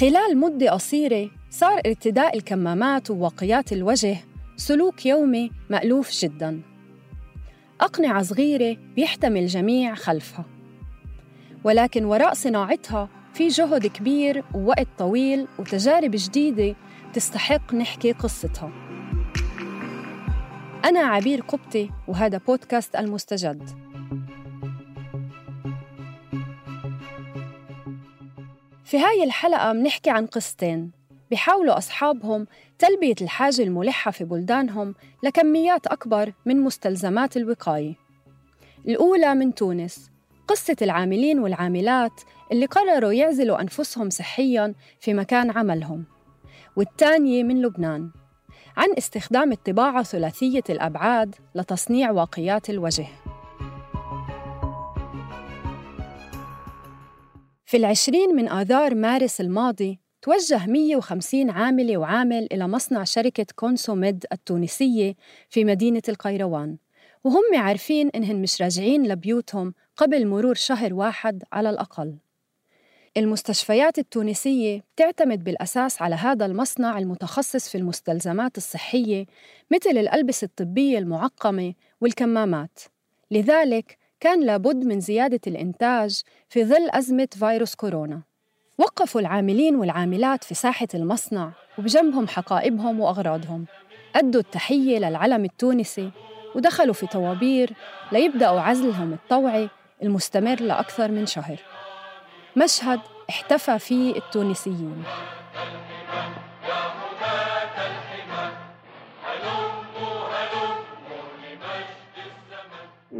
خلال 0.00 0.38
مدة 0.38 0.70
قصيرة 0.70 1.30
صار 1.50 1.80
ارتداء 1.86 2.36
الكمامات 2.36 3.10
وواقيات 3.10 3.72
الوجه 3.72 4.16
سلوك 4.56 5.06
يومي 5.06 5.50
مألوف 5.70 6.10
جداً. 6.10 6.62
أقنعة 7.80 8.22
صغيرة 8.22 8.76
بيحتمي 8.96 9.40
الجميع 9.40 9.94
خلفها. 9.94 10.44
ولكن 11.64 12.04
وراء 12.04 12.34
صناعتها 12.34 13.08
في 13.34 13.48
جهد 13.48 13.86
كبير 13.86 14.44
ووقت 14.54 14.88
طويل 14.98 15.46
وتجارب 15.58 16.10
جديدة 16.14 16.76
تستحق 17.12 17.74
نحكي 17.74 18.12
قصتها. 18.12 18.72
أنا 20.84 21.00
عبير 21.00 21.40
قبطي 21.40 21.90
وهذا 22.08 22.40
بودكاست 22.46 22.96
المستجد. 22.96 23.87
في 28.88 28.98
هاي 28.98 29.24
الحلقة 29.24 29.72
منحكي 29.72 30.10
عن 30.10 30.26
قصتين. 30.26 30.90
بيحاولوا 31.30 31.78
أصحابهم 31.78 32.46
تلبية 32.78 33.14
الحاجة 33.20 33.62
الملحة 33.62 34.10
في 34.10 34.24
بلدانهم 34.24 34.94
لكميات 35.22 35.86
أكبر 35.86 36.32
من 36.46 36.60
مستلزمات 36.60 37.36
الوقاية. 37.36 37.94
الأولى 38.88 39.34
من 39.34 39.54
تونس 39.54 40.10
قصة 40.48 40.76
العاملين 40.82 41.38
والعاملات 41.38 42.20
اللي 42.52 42.66
قرروا 42.66 43.12
يعزلوا 43.12 43.60
أنفسهم 43.60 44.10
صحياً 44.10 44.74
في 45.00 45.14
مكان 45.14 45.50
عملهم. 45.50 46.04
والثانية 46.76 47.42
من 47.42 47.62
لبنان 47.62 48.10
عن 48.76 48.88
استخدام 48.98 49.52
الطباعة 49.52 50.02
ثلاثية 50.02 50.64
الأبعاد 50.70 51.34
لتصنيع 51.54 52.10
واقيات 52.10 52.70
الوجه. 52.70 53.06
في 57.68 57.76
العشرين 57.76 58.36
من 58.36 58.48
آذار 58.48 58.94
مارس 58.94 59.40
الماضي 59.40 59.98
توجه 60.22 60.66
150 60.66 61.50
عاملة 61.50 61.96
وعامل 61.96 62.48
إلى 62.52 62.68
مصنع 62.68 63.04
شركة 63.04 63.46
كونسوميد 63.56 64.24
التونسية 64.32 65.14
في 65.48 65.64
مدينة 65.64 66.02
القيروان. 66.08 66.76
وهم 67.24 67.42
عارفين 67.54 68.10
إنهن 68.14 68.42
مش 68.42 68.62
راجعين 68.62 69.08
لبيوتهم 69.08 69.74
قبل 69.96 70.26
مرور 70.26 70.54
شهر 70.54 70.94
واحد 70.94 71.42
على 71.52 71.70
الأقل. 71.70 72.14
المستشفيات 73.16 73.98
التونسية 73.98 74.84
تعتمد 74.96 75.44
بالأساس 75.44 76.02
على 76.02 76.14
هذا 76.14 76.46
المصنع 76.46 76.98
المتخصص 76.98 77.68
في 77.68 77.78
المستلزمات 77.78 78.56
الصحية 78.56 79.26
مثل 79.70 79.90
الألبسة 79.90 80.44
الطبية 80.44 80.98
المعقمة 80.98 81.74
والكمامات. 82.00 82.78
لذلك 83.30 83.97
كان 84.20 84.44
لابد 84.44 84.84
من 84.84 85.00
زيادة 85.00 85.40
الإنتاج 85.46 86.22
في 86.48 86.64
ظل 86.64 86.88
أزمة 86.90 87.28
فيروس 87.38 87.74
كورونا. 87.74 88.22
وقفوا 88.78 89.20
العاملين 89.20 89.76
والعاملات 89.76 90.44
في 90.44 90.54
ساحة 90.54 90.88
المصنع 90.94 91.50
وبجنبهم 91.78 92.28
حقائبهم 92.28 93.00
وأغراضهم. 93.00 93.66
أدوا 94.16 94.40
التحية 94.40 94.98
للعلم 94.98 95.44
التونسي 95.44 96.10
ودخلوا 96.54 96.94
في 96.94 97.06
طوابير 97.06 97.72
ليبدأوا 98.12 98.60
عزلهم 98.60 99.12
الطوعي 99.12 99.68
المستمر 100.02 100.60
لأكثر 100.60 101.10
من 101.10 101.26
شهر. 101.26 101.56
مشهد 102.56 103.00
احتفى 103.30 103.78
فيه 103.78 104.16
التونسيين. 104.16 105.04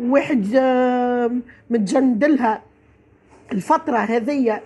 واحد 0.08 0.54
آه، 0.56 1.30
متجند 1.70 2.36
لها 2.36 2.62
الفترة 3.52 3.98
هذية 3.98 4.62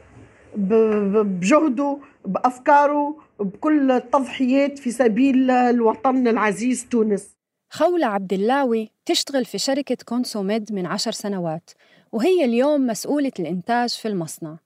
بجهده 0.57 1.99
بأفكاره 2.25 3.17
بكل 3.41 3.91
التضحيات 3.91 4.79
في 4.79 4.91
سبيل 4.91 5.51
الوطن 5.51 6.29
العزيز 6.29 6.87
تونس. 6.91 7.37
خولة 7.71 8.07
عبد 8.07 8.33
اللاوي 8.33 8.91
تشتغل 9.07 9.45
في 9.45 9.59
شركة 9.59 9.97
كونسوميد 10.05 10.73
من 10.73 10.87
عشر 10.87 11.13
سنوات 11.13 11.71
وهي 12.13 12.45
اليوم 12.45 12.87
مسؤولة 12.87 13.33
الإنتاج 13.39 13.91
في 13.91 14.09
المصنع. 14.09 14.57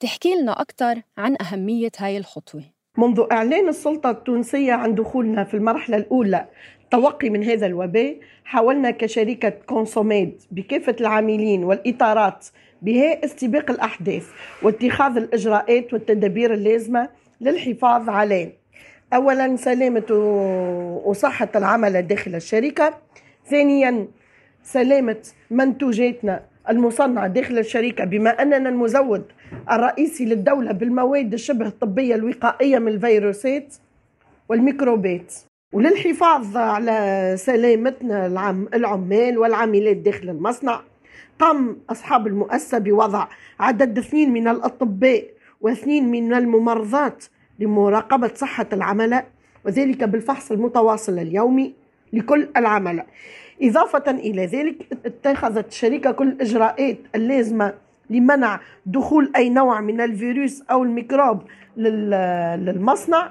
تحكي 0.00 0.34
لنا 0.34 0.60
أكثر 0.60 1.02
عن 1.18 1.36
أهمية 1.40 1.92
هاي 1.98 2.18
الخطوة. 2.18 2.62
منذ 2.98 3.24
إعلان 3.32 3.68
السلطة 3.68 4.10
التونسية 4.10 4.72
عن 4.72 4.94
دخولنا 4.94 5.44
في 5.44 5.54
المرحلة 5.54 5.96
الأولى 5.96 6.48
التوقي 6.92 7.30
من 7.30 7.44
هذا 7.44 7.66
الوباء 7.66 8.16
حاولنا 8.44 8.90
كشركة 8.90 9.48
كونسوميد 9.48 10.42
بكافة 10.50 10.96
العاملين 11.00 11.64
والإطارات 11.64 12.46
بها 12.82 13.24
استباق 13.24 13.70
الأحداث 13.70 14.26
واتخاذ 14.62 15.16
الإجراءات 15.16 15.92
والتدابير 15.92 16.54
اللازمة 16.54 17.08
للحفاظ 17.40 18.08
على 18.08 18.52
أولا 19.14 19.56
سلامة 19.56 20.12
وصحة 21.04 21.48
العمل 21.56 22.02
داخل 22.02 22.34
الشركة. 22.34 22.98
ثانيا 23.50 24.08
سلامة 24.62 25.22
منتوجاتنا 25.50 26.42
المصنعة 26.68 27.26
داخل 27.26 27.58
الشركة 27.58 28.04
بما 28.04 28.30
أننا 28.42 28.68
المزود 28.68 29.24
الرئيسي 29.70 30.24
للدولة 30.24 30.72
بالمواد 30.72 31.32
الشبه 31.32 31.66
الطبية 31.66 32.14
الوقائية 32.14 32.78
من 32.78 32.88
الفيروسات 32.88 33.74
والميكروبات. 34.48 35.34
وللحفاظ 35.72 36.56
على 36.56 37.34
سلامتنا 37.38 38.26
العم 38.26 38.68
العمال 38.74 39.38
والعاملات 39.38 39.96
داخل 39.96 40.28
المصنع 40.28 40.80
قام 41.38 41.76
أصحاب 41.90 42.26
المؤسسة 42.26 42.78
بوضع 42.78 43.26
عدد 43.60 43.98
اثنين 43.98 44.32
من 44.32 44.48
الأطباء 44.48 45.24
واثنين 45.60 46.10
من 46.10 46.34
الممرضات 46.34 47.24
لمراقبة 47.58 48.30
صحة 48.34 48.66
العملاء 48.72 49.26
وذلك 49.64 50.04
بالفحص 50.04 50.52
المتواصل 50.52 51.18
اليومي 51.18 51.74
لكل 52.12 52.48
العملاء. 52.56 53.06
إضافة 53.62 54.10
إلى 54.10 54.46
ذلك 54.46 54.76
اتخذت 55.06 55.68
الشركة 55.68 56.10
كل 56.10 56.28
الإجراءات 56.28 56.98
اللازمة 57.14 57.74
لمنع 58.10 58.60
دخول 58.86 59.32
أي 59.36 59.50
نوع 59.50 59.80
من 59.80 60.00
الفيروس 60.00 60.62
أو 60.70 60.82
الميكروب 60.82 61.38
لل- 61.76 62.64
للمصنع. 62.64 63.30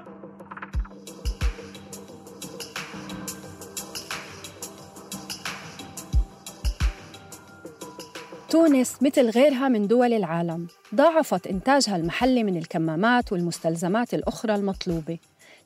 تونس 8.50 9.02
مثل 9.02 9.30
غيرها 9.30 9.68
من 9.68 9.86
دول 9.86 10.12
العالم. 10.12 10.66
ضاعفت 10.94 11.46
إنتاجها 11.46 11.96
المحلي 11.96 12.44
من 12.44 12.56
الكمامات 12.56 13.32
والمستلزمات 13.32 14.14
الأخرى 14.14 14.54
المطلوبة 14.54 15.18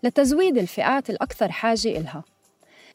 لتزويد 0.03 0.59
الفئات 0.59 1.11
الأكثر 1.11 1.53
حاجة 1.53 1.89
إلها. 1.99 2.25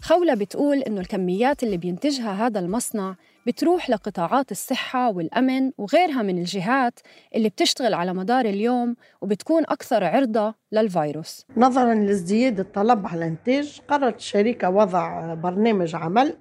خولة 0.01 0.33
بتقول 0.33 0.77
إنه 0.77 1.01
الكميات 1.01 1.63
اللي 1.63 1.77
بينتجها 1.77 2.47
هذا 2.47 2.59
المصنع 2.59 3.15
بتروح 3.47 3.89
لقطاعات 3.89 4.51
الصحة 4.51 5.11
والأمن 5.11 5.71
وغيرها 5.77 6.21
من 6.21 6.37
الجهات 6.37 6.99
اللي 7.35 7.49
بتشتغل 7.49 7.93
على 7.93 8.13
مدار 8.13 8.45
اليوم 8.45 8.95
وبتكون 9.21 9.63
أكثر 9.63 10.03
عرضة 10.03 10.53
للفيروس. 10.71 11.45
نظرا 11.57 11.93
لازدياد 11.93 12.59
الطلب 12.59 13.07
على 13.07 13.17
الإنتاج 13.17 13.81
قررت 13.87 14.15
الشركة 14.15 14.69
وضع 14.69 15.33
برنامج 15.33 15.95
عمل 15.95 16.37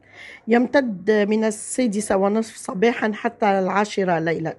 يمتد 0.49 1.11
من 1.11 1.45
السادسة 1.45 2.17
ونصف 2.17 2.57
صباحا 2.57 3.13
حتى 3.13 3.59
العاشرة 3.59 4.19
ليلا. 4.19 4.57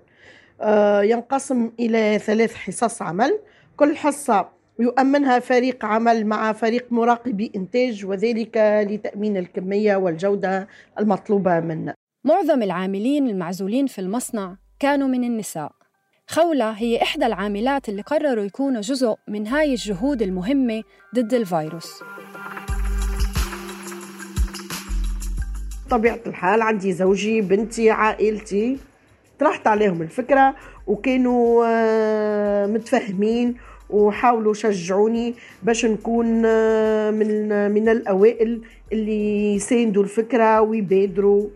آه، 0.61 1.01
ينقسم 1.01 1.71
إلى 1.79 2.19
ثلاث 2.19 2.55
حصص 2.55 3.01
عمل 3.01 3.39
كل 3.77 3.97
حصة 3.97 4.49
يؤمنها 4.79 5.39
فريق 5.39 5.85
عمل 5.85 6.25
مع 6.25 6.53
فريق 6.53 6.87
مراقبي 6.91 7.51
إنتاج 7.55 8.05
وذلك 8.05 8.57
لتأمين 8.89 9.37
الكمية 9.37 9.95
والجودة 9.95 10.67
المطلوبة 10.99 11.59
منا 11.59 11.96
معظم 12.23 12.63
العاملين 12.63 13.29
المعزولين 13.29 13.87
في 13.87 14.01
المصنع 14.01 14.55
كانوا 14.79 15.07
من 15.07 15.23
النساء. 15.23 15.71
خولة 16.27 16.71
هي 16.71 17.01
إحدى 17.01 17.25
العاملات 17.25 17.89
اللي 17.89 18.01
قرروا 18.01 18.43
يكونوا 18.43 18.81
جزء 18.81 19.15
من 19.27 19.47
هاي 19.47 19.71
الجهود 19.71 20.21
المهمة 20.21 20.83
ضد 21.15 21.33
الفيروس. 21.33 22.03
طبيعة 25.89 26.19
الحال 26.27 26.61
عندي 26.61 26.93
زوجي 26.93 27.41
بنتي 27.41 27.89
عائلتي 27.89 28.77
طرحت 29.39 29.67
عليهم 29.67 30.01
الفكرة 30.01 30.55
وكانوا 30.87 31.65
آه، 31.67 32.65
متفهمين 32.65 33.55
وحاولوا 33.89 34.53
شجعوني 34.53 35.35
باش 35.63 35.85
نكون 35.85 36.43
آه، 36.45 37.11
من 37.11 37.71
من 37.71 37.89
الأوائل 37.89 38.61
اللي 38.91 39.55
يساندوا 39.55 40.03
الفكرة 40.03 40.61
ويبادروا. 40.61 41.47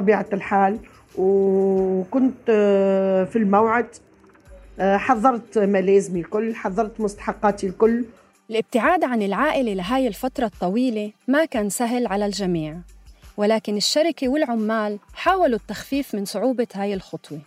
طبيعه 0.00 0.26
الحال. 0.32 0.78
وكنت 1.18 2.34
آه، 2.48 3.24
في 3.24 3.36
الموعد 3.36 3.86
حضرت 4.80 5.58
ملازمي 5.58 6.20
الكل 6.20 6.54
حضرت 6.54 7.00
مستحقاتي 7.00 7.66
الكل. 7.66 8.04
الابتعاد 8.50 9.04
عن 9.04 9.22
العائلة 9.22 9.72
لهاي 9.72 10.08
الفترة 10.08 10.44
الطويلة 10.44 11.12
ما 11.28 11.44
كان 11.44 11.68
سهل 11.68 12.06
على 12.06 12.26
الجميع 12.26 12.76
ولكن 13.36 13.76
الشركة 13.76 14.28
والعمال 14.28 14.98
حاولوا 15.14 15.58
التخفيف 15.58 16.14
من 16.14 16.24
صعوبة 16.24 16.66
هاي 16.74 16.94
الخطوة. 16.94 17.38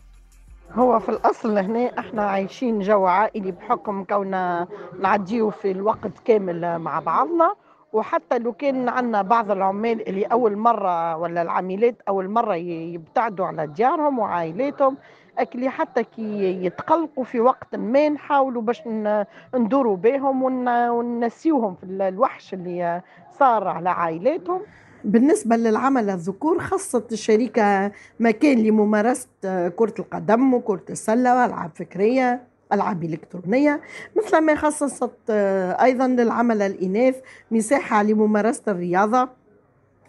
هو 0.73 0.99
في 0.99 1.09
الأصل 1.09 1.57
هنا 1.57 1.99
إحنا 1.99 2.23
عايشين 2.23 2.79
جو 2.79 3.05
عائلي 3.05 3.51
بحكم 3.51 4.03
كوننا 4.03 4.67
نعديه 4.99 5.49
في 5.49 5.71
الوقت 5.71 6.11
كامل 6.25 6.79
مع 6.79 6.99
بعضنا. 6.99 7.53
وحتى 7.93 8.39
لو 8.39 8.53
كان 8.53 8.89
عندنا 8.89 9.21
بعض 9.21 9.51
العمال 9.51 10.07
اللي 10.09 10.23
أول 10.25 10.57
مرة 10.57 11.17
ولا 11.17 11.41
العاملات 11.41 11.95
أول 12.07 12.29
مرة 12.29 12.55
يبتعدوا 12.55 13.45
على 13.45 13.67
ديارهم 13.67 14.19
وعائلاتهم 14.19 14.97
أكلي 15.37 15.69
حتى 15.69 16.03
كي 16.03 16.63
يتقلقوا 16.65 17.23
في 17.23 17.39
وقت 17.39 17.75
ما 17.75 18.09
نحاولوا 18.09 18.61
باش 18.61 18.83
ندوروا 19.55 19.97
بهم 19.97 20.43
وننسيوهم 20.63 21.75
في 21.75 21.83
الوحش 21.85 22.53
اللي 22.53 23.01
صار 23.39 23.67
على 23.67 23.89
عائلاتهم. 23.89 24.61
بالنسبة 25.03 25.55
للعمل 25.55 26.09
الذكور 26.09 26.59
خصت 26.59 27.11
الشركة 27.11 27.91
مكان 28.19 28.57
لممارسة 28.57 29.69
كرة 29.69 29.93
القدم 29.99 30.53
وكرة 30.53 30.83
السلة 30.89 31.35
وألعاب 31.41 31.71
فكرية. 31.75 32.50
ألعاب 32.73 33.03
إلكترونية 33.03 33.81
مثل 34.17 34.37
ما 34.37 34.55
خصصت 34.55 35.29
أيضا 35.81 36.07
للعمل 36.07 36.61
الإناث 36.61 37.15
مساحة 37.51 38.03
لممارسة 38.03 38.63
الرياضة 38.67 39.29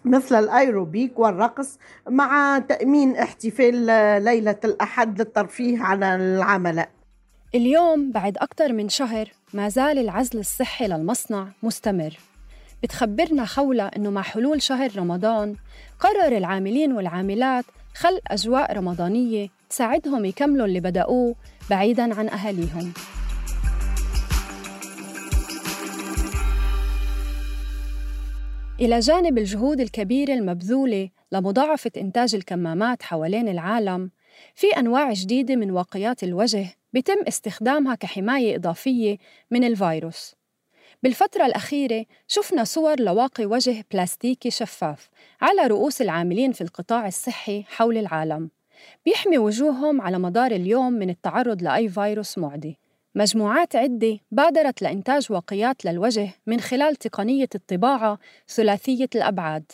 مثل 0.04 0.38
الأيروبيك 0.44 1.18
والرقص 1.18 1.78
مع 2.08 2.58
تأمين 2.68 3.16
احتفال 3.16 3.74
ليلة 4.24 4.56
الأحد 4.64 5.18
للترفيه 5.18 5.82
على 5.82 6.14
العملاء 6.14 6.88
اليوم 7.54 8.12
بعد 8.12 8.36
أكثر 8.36 8.72
من 8.72 8.88
شهر 8.88 9.28
ما 9.54 9.68
زال 9.68 9.98
العزل 9.98 10.38
الصحي 10.38 10.86
للمصنع 10.86 11.48
مستمر. 11.62 12.18
بتخبرنا 12.82 13.44
خولة 13.44 13.86
إنه 13.86 14.10
مع 14.10 14.22
حلول 14.22 14.62
شهر 14.62 14.90
رمضان 14.96 15.56
قرر 16.00 16.36
العاملين 16.36 16.92
والعاملات 16.92 17.64
خلق 17.94 18.20
أجواء 18.26 18.76
رمضانية 18.76 19.48
تساعدهم 19.70 20.24
يكملوا 20.24 20.66
اللي 20.66 20.80
بدأوه 20.80 21.34
بعيداً 21.70 22.14
عن 22.14 22.28
أهاليهم. 22.28 22.92
إلى 28.80 28.98
جانب 28.98 29.38
الجهود 29.38 29.80
الكبيرة 29.80 30.32
المبذولة 30.32 31.10
لمضاعفة 31.32 31.90
إنتاج 31.96 32.34
الكمامات 32.34 33.02
حوالين 33.02 33.48
العالم 33.48 34.10
في 34.54 34.66
أنواع 34.66 35.12
جديدة 35.12 35.56
من 35.56 35.70
واقيات 35.70 36.22
الوجه 36.22 36.66
بتم 36.92 37.16
استخدامها 37.28 37.94
كحماية 37.94 38.56
إضافية 38.56 39.18
من 39.50 39.64
الفيروس. 39.64 40.34
بالفترة 41.02 41.46
الأخيرة 41.46 42.04
شفنا 42.28 42.64
صور 42.64 43.00
لواقي 43.00 43.46
وجه 43.46 43.84
بلاستيكي 43.92 44.50
شفاف 44.50 45.10
على 45.40 45.66
رؤوس 45.66 46.02
العاملين 46.02 46.52
في 46.52 46.60
القطاع 46.60 47.06
الصحي 47.06 47.62
حول 47.62 47.98
العالم. 47.98 48.50
بيحمي 49.04 49.38
وجوههم 49.38 50.00
على 50.00 50.18
مدار 50.18 50.50
اليوم 50.50 50.92
من 50.92 51.10
التعرض 51.10 51.62
لأي 51.62 51.88
فيروس 51.88 52.38
معدي. 52.38 52.78
مجموعات 53.14 53.76
عدة 53.76 54.18
بادرت 54.30 54.82
لإنتاج 54.82 55.32
واقيات 55.32 55.84
للوجه 55.84 56.30
من 56.46 56.60
خلال 56.60 56.96
تقنية 56.96 57.48
الطباعة 57.54 58.18
ثلاثية 58.48 59.08
الأبعاد. 59.14 59.72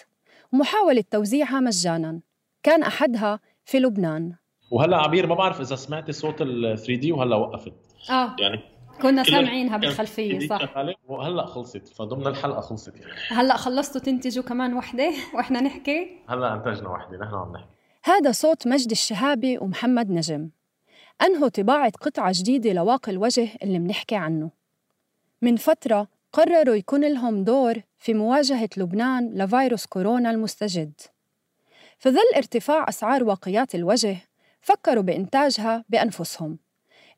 ومحاولة 0.52 1.04
توزيعها 1.10 1.60
مجاناً. 1.60 2.20
كان 2.62 2.82
أحدها 2.82 3.40
في 3.64 3.78
لبنان. 3.78 4.32
وهلأ 4.70 4.96
عبير 4.96 5.26
ما 5.26 5.34
بعرف 5.34 5.60
إذا 5.60 5.76
سمعتي 5.76 6.12
صوت 6.12 6.42
ال 6.42 6.78
3 6.78 6.94
دي 6.94 7.12
وهلأ 7.12 7.36
وقفت. 7.36 7.72
آه 8.10 8.36
يعني 8.38 8.60
كنا 9.02 9.22
سامعينها 9.22 9.76
بالخلفية 9.76 10.48
صح. 10.48 10.86
وهلأ 11.08 11.46
خلصت. 11.46 11.88
فضمن 11.88 12.26
الحلقة 12.26 12.60
خلصت 12.60 12.96
يعني. 12.96 13.12
هلأ 13.28 13.56
خلصتوا 13.56 14.00
تنتجوا 14.00 14.44
كمان 14.44 14.74
وحدة؟ 14.74 15.12
وإحنا 15.34 15.60
نحكي؟ 15.60 16.08
هلأ 16.28 16.54
انتجنا 16.54 16.88
وحدة 16.88 17.18
نحن 17.18 17.34
عم 17.34 17.52
نحكي. 17.52 17.77
هذا 18.04 18.32
صوت 18.32 18.66
مجد 18.66 18.90
الشهابي 18.90 19.58
ومحمد 19.58 20.10
نجم. 20.10 20.50
أنهوا 21.22 21.48
طباعة 21.48 21.92
قطعة 22.00 22.32
جديدة 22.34 22.72
لواقي 22.72 23.12
الوجه 23.12 23.48
اللي 23.62 23.78
منحكي 23.78 24.16
عنه. 24.16 24.50
من 25.42 25.56
فترة 25.56 26.08
قرروا 26.32 26.74
يكون 26.74 27.12
لهم 27.12 27.44
دور 27.44 27.82
في 27.98 28.14
مواجهة 28.14 28.68
لبنان 28.76 29.34
لفيروس 29.34 29.86
كورونا 29.86 30.30
المستجد. 30.30 30.92
في 31.98 32.10
ظل 32.10 32.36
ارتفاع 32.36 32.88
أسعار 32.88 33.24
واقيات 33.24 33.74
الوجه 33.74 34.16
فكروا 34.60 35.02
بإنتاجها 35.02 35.84
بأنفسهم. 35.88 36.58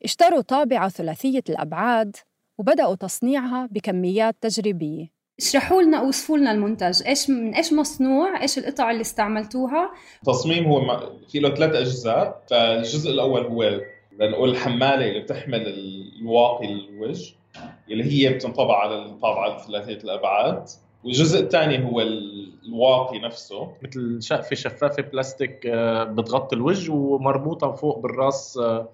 اشتروا 0.04 0.40
طابعة 0.40 0.88
ثلاثية 0.88 1.42
الأبعاد 1.48 2.16
وبدأوا 2.58 2.94
تصنيعها 2.94 3.68
بكميات 3.70 4.36
تجريبية. 4.40 5.19
اشرحوا 5.40 5.82
لنا 5.82 5.98
اوصفوا 5.98 6.38
لنا 6.38 6.52
المنتج. 6.52 7.02
إيش 7.06 7.30
من 7.30 7.54
إيش 7.54 7.72
مصنوع؟ 7.72 8.42
إيش 8.42 8.58
القطع 8.58 8.90
اللي 8.90 9.00
استعملتوها؟ 9.00 9.90
التصميم 10.22 10.64
هو 10.64 11.08
في 11.28 11.38
له 11.38 11.54
ثلاث 11.54 11.74
أجزاء. 11.74 12.42
فالجزء 12.50 13.10
الأول 13.10 13.46
هو 13.46 13.80
لنقول 14.18 14.50
الحماله 14.50 15.08
اللي 15.08 15.20
بتحمل 15.20 15.66
الواقي 16.20 16.66
الوجه 16.66 17.34
اللي 17.90 18.04
هي 18.04 18.34
بتنطبع 18.34 18.78
على 18.80 18.94
الطابعة 18.94 19.66
ثلاثيه 19.66 19.98
الأبعاد. 20.04 20.68
والجزء 21.04 21.40
الثاني 21.40 21.84
هو 21.84 22.00
الواقي 22.00 23.18
نفسه. 23.18 23.72
مثل 23.82 24.22
شقفه 24.22 24.56
شفافة 24.56 25.02
بلاستيك 25.02 25.66
آه، 25.66 26.04
بتغطي 26.04 26.56
الوجه 26.56 26.92
ومربوطة 26.92 27.72
فوق 27.72 27.98
بالرأس 27.98 28.58
آه، 28.58 28.88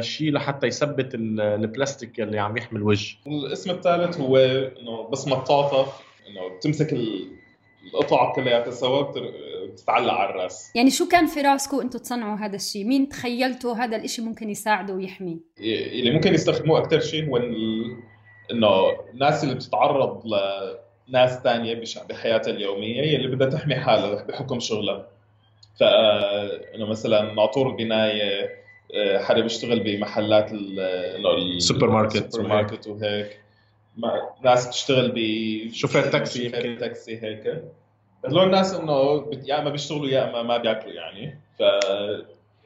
شيء 0.00 0.32
لحتى 0.32 0.66
يثبت 0.66 1.14
البلاستيك 1.14 2.20
اللي 2.20 2.38
عم 2.38 2.56
يحمي 2.56 2.78
الوجه 2.78 3.16
الاسم 3.26 3.70
الثالث 3.70 4.20
هو 4.20 4.36
إنه 4.36 5.08
بس 5.08 5.28
مطاطه 5.28 5.92
إنه 6.28 6.56
بتمسك 6.56 6.96
القطع 7.94 8.32
كلياتها 8.32 8.70
سوا 8.70 9.12
بتتعلق 9.66 10.12
على 10.12 10.30
الرأس. 10.30 10.72
يعني 10.74 10.90
شو 10.90 11.08
كان 11.08 11.26
في 11.26 11.40
رأسكم 11.40 11.80
أنتم 11.80 11.98
تصنعوا 11.98 12.36
هذا 12.36 12.56
الشيء؟ 12.56 12.84
مين 12.84 13.08
تخيلتوا 13.08 13.74
هذا 13.74 13.96
الشيء 13.96 14.24
ممكن 14.24 14.50
يساعده 14.50 14.94
ويحمي 14.94 15.40
اللي 15.60 16.10
ممكن 16.10 16.34
يستخدموه 16.34 16.78
أكثر 16.78 17.00
شيء 17.00 17.28
هو 17.28 17.36
إنه 18.50 18.90
الناس 19.14 19.44
اللي 19.44 19.54
بتتعرض 19.54 20.22
لناس 21.08 21.38
ثانية 21.38 21.82
بحياتها 22.08 22.50
اليومية 22.50 23.16
اللي 23.16 23.36
بدها 23.36 23.48
تحمي 23.48 23.74
حالها 23.74 24.24
بحكم 24.24 24.60
شغلها. 24.60 25.08
ف 25.80 25.82
إنه 26.74 26.86
مثلا 26.86 27.34
ناطور 27.34 27.68
بناية 27.68 28.44
آه، 28.44 28.57
حدا 29.18 29.40
بيشتغل 29.40 29.80
بمحلات 29.80 30.52
السوبر 30.52 31.90
ماركت 31.90 32.16
السوبر 32.16 32.48
ماركت 32.48 32.86
وهيك. 32.86 33.40
ناس 34.44 34.66
بتشتغل 34.66 35.12
ب 35.14 35.18
شوفير 35.72 36.02
تاكسي 36.02 36.44
شوفير 36.44 36.80
تاكسي 36.80 37.22
هيك. 37.22 37.62
هذول 38.24 38.44
الناس 38.44 38.74
إنه 38.74 39.26
يا 39.46 39.60
إما 39.60 39.70
بيشتغلوا 39.70 40.08
يا 40.08 40.30
إما 40.30 40.42
ما 40.42 40.56
بياكلوا 40.56 40.92
يعني. 40.92 41.38
ف 41.58 41.62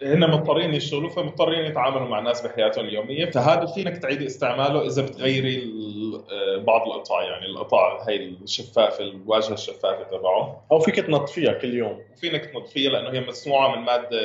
هن 0.03 0.31
مضطرين 0.31 0.75
يشتغلوا 0.75 1.11
فمضطرين 1.11 1.65
يتعاملوا 1.65 2.09
مع 2.09 2.19
الناس 2.19 2.47
بحياتهم 2.47 2.85
اليومية. 2.85 3.31
فهذا 3.31 3.67
فينك 3.67 3.99
تعيدي 3.99 4.27
استعماله 4.27 4.87
إذا 4.87 5.03
بتغيري 5.03 5.73
بعض 6.57 6.89
القطع 6.89 7.23
يعني. 7.23 7.47
القطع 7.47 8.05
هي 8.09 8.17
الشفافه 8.17 9.05
الواجهة 9.05 9.55
الشفافة 9.55 10.03
تبعه. 10.03 10.65
أو 10.73 10.79
فيك 10.79 10.97
تنظفيها 10.97 11.53
كل 11.53 11.75
يوم. 11.75 12.01
وفينك 12.13 12.45
تنظفيها 12.45 12.91
لأنه 12.91 13.11
هي 13.11 13.21
مصنوعة 13.29 13.77
من 13.77 13.83
مادة 13.83 14.19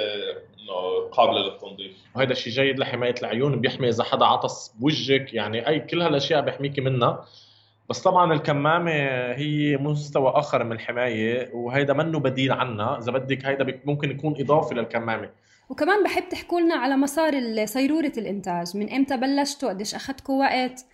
قابله 1.12 1.40
للتنظيف. 1.40 1.92
وهذا 2.16 2.32
الشيء 2.32 2.54
جيد 2.54 2.80
لحماية 2.80 3.16
العيون 3.22 3.62
بيحمي 3.62 3.90
إذا 3.90 4.04
حدا 4.04 4.26
عطس 4.26 4.76
بوجهك 4.80 5.34
يعني 5.34 5.68
أي 5.68 5.80
كل 5.80 6.02
هالأشياء 6.02 6.42
بيحميكي 6.42 6.82
منها. 6.82 7.26
بس 7.90 8.02
طبعا 8.02 8.34
الكمامة 8.34 8.92
هي 9.34 9.78
مستوى 9.78 10.30
آخر 10.36 10.64
من 10.64 10.72
الحماية 10.72 11.50
وهيدا 11.54 11.94
منه 11.94 12.20
بديل 12.20 12.52
عنها 12.52 12.98
إذا 12.98 13.12
بدك 13.12 13.46
هيدا 13.46 13.80
ممكن 13.86 14.12
يكون 14.12 14.36
إضافة 14.40 14.76
للكمامة. 14.76 15.30
وكمان 15.70 16.04
بحب 16.04 16.30
تحكوا 16.30 16.60
لنا 16.62 16.76
على 16.76 16.98
مسار 16.98 17.66
صيرورة 17.66 18.12
الإنتاج. 18.18 18.78
من 18.78 18.94
إمتى 18.94 19.18
بلشتوا؟ 19.18 19.70
قديش 19.70 19.96
اخذتوا 19.96 20.40
وقت؟ 20.40 20.86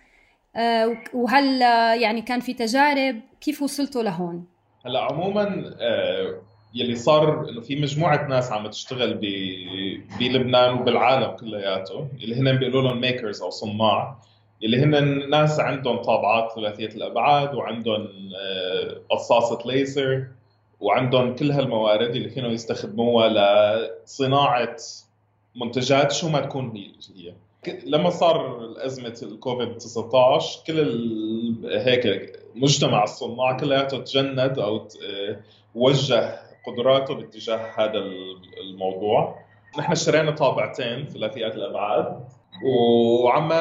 آه، 0.56 0.96
وهل 1.14 1.60
يعني 2.02 2.22
كان 2.22 2.40
في 2.40 2.54
تجارب؟ 2.54 3.20
كيف 3.40 3.62
وصلتوا 3.62 4.02
لهون؟ 4.02 4.46
هلأ 4.86 5.00
عموما 5.00 5.74
آه، 5.80 6.42
يلي 6.74 6.96
صار 6.96 7.48
إنه 7.48 7.60
في 7.60 7.76
مجموعة 7.76 8.26
ناس 8.26 8.52
عم 8.52 8.66
تشتغل 8.66 9.14
بلبنان 10.20 10.74
وبالعالم 10.74 11.36
كلياته 11.36 12.08
اللي 12.22 12.36
هن 12.36 12.58
بيقولوا 12.58 12.82
لهم 12.82 13.00
ميكرز 13.00 13.42
أو 13.42 13.50
صناع. 13.50 14.16
اللي 14.62 14.82
هن 14.82 15.30
ناس 15.30 15.60
عندهم 15.60 15.96
طابعات 15.96 16.52
ثلاثية 16.54 16.86
الأبعاد 16.86 17.54
وعندهم 17.54 18.08
آه، 18.36 19.00
قصاصة 19.10 19.58
ليزر 19.66 20.26
وعندهم 20.80 21.34
كل 21.34 21.50
هالموارد 21.50 22.16
اللي 22.16 22.28
فيهم 22.28 22.50
يستخدموها 22.50 23.28
لصناعة 23.28 24.76
منتجات 25.56 26.12
شو 26.12 26.28
ما 26.28 26.40
تكون 26.40 26.72
هي 27.16 27.34
لما 27.86 28.10
صار 28.10 28.68
ازمه 28.76 29.18
الكوفيد 29.22 29.78
19 29.78 30.60
كل 30.66 31.54
هيك 31.64 32.32
مجتمع 32.54 33.04
الصناع 33.04 33.56
كلياته 33.56 33.98
تجند 33.98 34.58
أو 34.58 34.76
آه، 34.76 35.40
وجه 35.74 36.38
قدراته 36.66 37.14
باتجاه 37.14 37.70
هذا 37.76 37.98
الموضوع. 38.60 39.38
نحن 39.78 39.92
اشترينا 39.92 40.30
طابعتين 40.30 41.08
ثلاثيات 41.08 41.54
الأبعاد. 41.54 42.24
وعم 42.64 43.52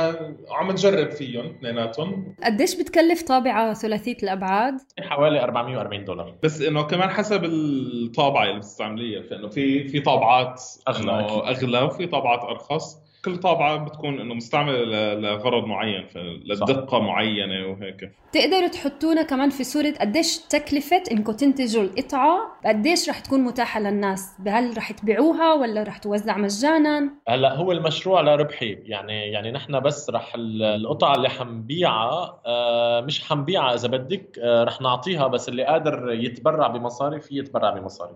عم 0.52 0.72
نجرب 0.72 1.12
فيهم 1.12 1.46
اثنيناتهم. 1.46 2.36
قديش 2.44 2.76
بتكلف 2.76 3.22
طابعة 3.22 3.74
ثلاثية 3.74 4.18
الأبعاد؟ 4.24 4.78
حوالي 5.00 5.44
440 5.44 6.06
دولار. 6.06 6.36
بس 6.44 6.62
إنه 6.62 6.84
كمان 6.84 7.10
حسب 7.10 7.44
الطابعة 7.44 8.44
اللي 8.44 8.58
بتستعمليها. 8.58 9.22
فإنه 9.22 9.48
في 9.48 9.88
في 9.88 10.00
طابعات 10.00 10.62
أغلى 10.88 11.12
أغلى 11.48 11.82
وفي 11.82 12.08
طابعات 12.08 12.44
أرخص. 12.44 13.03
كل 13.26 13.38
طابعة 13.38 13.78
بتكون 13.78 14.20
إنه 14.20 14.34
مستعملة 14.34 15.14
لغرض 15.14 15.66
معين 15.66 16.08
لدقة 16.46 17.00
معينة 17.00 17.68
وهيك. 17.68 18.12
تقدروا 18.32 18.68
تحطونا 18.68 19.24
كمان 19.24 19.50
في 19.50 19.64
صورة 19.64 19.94
قديش 20.02 20.38
تكلفة 20.38 21.04
إنكم 21.12 21.32
تنتجوا 21.32 21.84
القطعة 21.84 22.38
قديش 22.66 23.10
رح 23.10 23.20
تكون 23.20 23.40
متاحة 23.40 23.80
للناس؟ 23.80 24.30
هل 24.48 24.78
رح 24.78 24.92
تبيعوها 24.92 25.54
ولا 25.54 25.84
رح 25.84 25.98
توزع 25.98 26.38
مجانا؟ 26.38 27.10
هلأ 27.28 27.56
هو 27.56 27.72
المشروع 27.72 28.22
لربحي 28.22 28.72
يعني 28.72 29.32
يعني 29.32 29.52
نحن 29.52 29.80
بس 29.80 30.10
رح 30.10 30.34
القطعة 30.36 31.16
اللي 31.16 31.30
حنبيعها 31.30 32.42
آه، 32.46 33.02
مش 33.02 33.30
حنبيعها 33.30 33.74
إذا 33.74 33.88
بدك 33.88 34.40
آه، 34.40 34.64
رح 34.64 34.82
نعطيها 34.82 35.28
بس 35.28 35.50
اللي 35.50 35.64
قادر 35.64 36.12
يتبرع 36.12 36.68
بمصاري 36.68 37.20
في 37.20 37.38
يتبرع 37.38 37.70
بمصاري. 37.70 38.16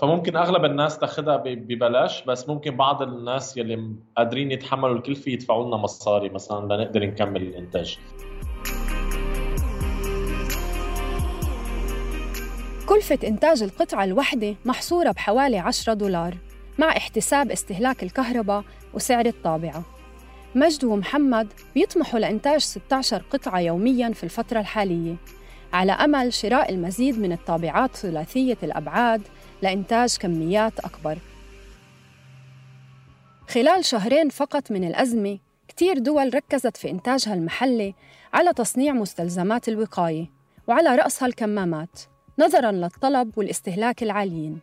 فممكن 0.00 0.36
أغلب 0.36 0.64
الناس 0.64 0.98
تاخذها 0.98 1.36
ببلاش 1.36 2.24
بس 2.24 2.48
ممكن 2.48 2.76
بعض 2.76 3.02
الناس 3.02 3.56
يلي 3.56 3.92
قادرين 4.16 4.50
يتحملوا 4.50 4.94
الكلفه 4.96 5.30
يدفعوا 5.30 5.66
لنا 5.66 5.76
مصاري 5.76 6.28
مثلا 6.28 6.74
لنقدر 6.74 7.06
نكمل 7.06 7.42
الإنتاج. 7.42 7.98
كلفة 12.86 13.18
إنتاج 13.28 13.62
القطعة 13.62 14.04
الواحدة 14.04 14.54
محصورة 14.64 15.10
بحوالي 15.10 15.58
10 15.58 15.94
دولار 15.94 16.34
مع 16.78 16.88
احتساب 16.96 17.50
استهلاك 17.50 18.02
الكهرباء 18.02 18.64
وسعر 18.94 19.26
الطابعة. 19.26 19.82
مجد 20.54 20.84
ومحمد 20.84 21.52
بيطمحوا 21.74 22.20
لإنتاج 22.20 22.60
16 22.60 23.22
قطعة 23.30 23.60
يومياً 23.60 24.12
في 24.12 24.24
الفترة 24.24 24.60
الحالية. 24.60 25.14
على 25.72 25.92
أمل 25.92 26.32
شراء 26.32 26.72
المزيد 26.72 27.18
من 27.18 27.32
الطابعات 27.32 27.96
ثلاثية 27.96 28.58
الأبعاد 28.62 29.22
لإنتاج 29.62 30.16
كميات 30.16 30.80
أكبر. 30.80 31.18
خلال 33.48 33.84
شهرين 33.84 34.28
فقط 34.28 34.70
من 34.70 34.84
الأزمة، 34.84 35.38
كتير 35.68 35.98
دول 35.98 36.34
ركزت 36.34 36.76
في 36.76 36.90
إنتاجها 36.90 37.34
المحلي 37.34 37.94
على 38.32 38.52
تصنيع 38.52 38.92
مستلزمات 38.92 39.68
الوقاية 39.68 40.30
وعلى 40.66 40.96
رأسها 40.96 41.26
الكمامات 41.26 42.00
نظراً 42.38 42.72
للطلب 42.72 43.38
والاستهلاك 43.38 44.02
العاليين. 44.02 44.58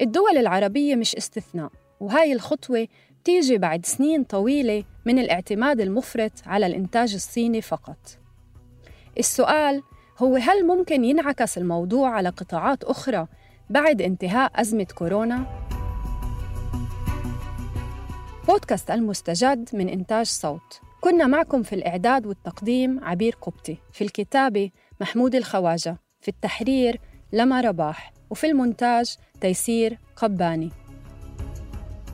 الدول 0.00 0.38
العربية 0.38 0.96
مش 0.96 1.16
استثناء، 1.16 1.70
وهاي 2.00 2.32
الخطوة 2.32 2.88
تيجي 3.24 3.58
بعد 3.58 3.86
سنين 3.86 4.24
طويلة 4.24 4.84
من 5.04 5.18
الاعتماد 5.18 5.80
المفرط 5.80 6.32
على 6.46 6.66
الإنتاج 6.66 7.14
الصيني 7.14 7.60
فقط. 7.60 8.18
السؤال 9.18 9.82
هو 10.22 10.36
هل 10.36 10.66
ممكن 10.66 11.04
ينعكس 11.04 11.58
الموضوع 11.58 12.10
على 12.10 12.28
قطاعات 12.28 12.84
أخرى 12.84 13.26
بعد 13.70 14.02
انتهاء 14.02 14.60
أزمة 14.60 14.86
كورونا؟ 14.94 15.46
بودكاست 18.48 18.90
المستجد 18.90 19.68
من 19.72 19.88
إنتاج 19.88 20.26
صوت. 20.26 20.80
كنا 21.00 21.26
معكم 21.26 21.62
في 21.62 21.74
الإعداد 21.74 22.26
والتقديم 22.26 23.04
عبير 23.04 23.36
قبطي 23.40 23.76
في 23.92 24.04
الكتابة 24.04 24.70
محمود 25.00 25.34
الخواجة 25.34 25.96
في 26.20 26.28
التحرير 26.28 27.00
لما 27.32 27.60
رباح 27.60 28.12
وفي 28.30 28.46
المونتاج 28.46 29.16
تيسير 29.40 29.98
قباني. 30.16 30.70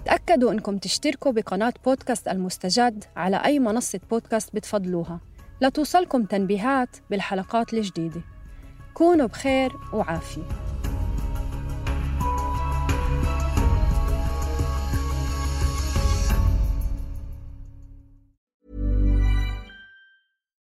تأكدوا 0.05 0.53
أنكم 0.53 0.79
تشتركوا 0.79 1.33
بقناة 1.33 1.75
بودكاست 1.85 2.29
المستجد 2.29 3.05
على 3.17 3.37
أي 3.37 3.59
منصة 3.59 4.01
بودكاست 4.11 4.55
بتفضلوها. 4.55 5.21
لتوصلكم 5.61 6.25
تنبيهات 6.25 6.97
بالحلقات 7.11 7.75
الجديدة. 7.75 8.21
كونوا 8.95 9.27
بخير 9.27 9.73
وعافية. 9.93 10.66